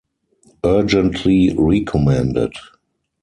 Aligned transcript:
Urgently 0.63 1.53
recommended! 1.55 2.53